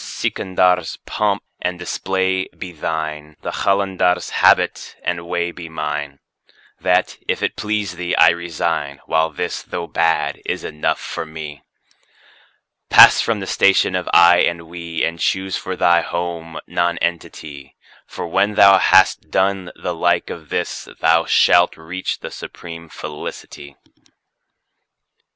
Sikandar's3 0.03 0.97
pomp 1.05 1.43
and 1.61 1.77
display 1.77 2.47
be 2.57 2.71
thine, 2.71 3.37
the 3.43 3.51
Qalandar's4 3.51 4.31
habit 4.31 4.95
and 5.03 5.27
way 5.27 5.51
be 5.51 5.69
mine; 5.69 6.17
That, 6.79 7.17
if 7.27 7.43
it 7.43 7.55
please 7.55 7.97
thee, 7.97 8.15
I 8.15 8.29
resign, 8.29 9.01
while 9.05 9.29
this, 9.29 9.61
though 9.61 9.85
bad, 9.85 10.41
is 10.43 10.63
enough 10.63 10.99
for 10.99 11.23
me. 11.23 11.61
Pass 12.89 13.21
from 13.21 13.41
the 13.41 13.45
station 13.45 13.95
of 13.95 14.09
"I" 14.11 14.39
and 14.39 14.63
"We," 14.63 15.03
and 15.05 15.19
choose 15.19 15.55
for 15.55 15.75
thy 15.75 16.01
home 16.01 16.57
Nonentity, 16.65 17.75
For 18.07 18.27
when 18.27 18.55
thou 18.55 18.79
has 18.79 19.13
done 19.13 19.71
the 19.75 19.93
like 19.93 20.31
of 20.31 20.49
this, 20.49 20.87
thou 20.99 21.25
shalt 21.25 21.77
reach 21.77 22.21
the 22.21 22.31
supreme 22.31 22.89
Felicity. 22.89 23.75